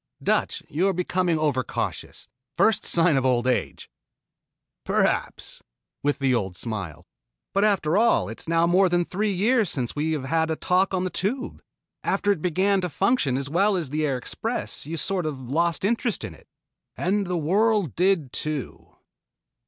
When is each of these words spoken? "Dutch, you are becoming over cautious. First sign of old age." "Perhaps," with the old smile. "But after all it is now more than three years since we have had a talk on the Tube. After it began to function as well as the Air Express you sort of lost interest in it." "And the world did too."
"Dutch, 0.23 0.63
you 0.67 0.87
are 0.87 0.93
becoming 0.93 1.37
over 1.37 1.63
cautious. 1.63 2.27
First 2.57 2.87
sign 2.87 3.17
of 3.17 3.23
old 3.23 3.45
age." 3.45 3.87
"Perhaps," 4.83 5.61
with 6.01 6.17
the 6.17 6.33
old 6.33 6.55
smile. 6.55 7.05
"But 7.53 7.65
after 7.65 7.99
all 7.99 8.27
it 8.27 8.39
is 8.39 8.49
now 8.49 8.65
more 8.65 8.89
than 8.89 9.05
three 9.05 9.31
years 9.31 9.69
since 9.69 9.95
we 9.95 10.13
have 10.13 10.23
had 10.23 10.49
a 10.49 10.55
talk 10.55 10.95
on 10.95 11.03
the 11.03 11.11
Tube. 11.11 11.61
After 12.03 12.31
it 12.31 12.41
began 12.41 12.81
to 12.81 12.89
function 12.89 13.37
as 13.37 13.47
well 13.47 13.75
as 13.75 13.91
the 13.91 14.03
Air 14.03 14.17
Express 14.17 14.87
you 14.87 14.97
sort 14.97 15.27
of 15.27 15.37
lost 15.39 15.85
interest 15.85 16.23
in 16.23 16.33
it." 16.33 16.47
"And 16.97 17.27
the 17.27 17.37
world 17.37 17.93
did 17.95 18.33
too." 18.33 18.95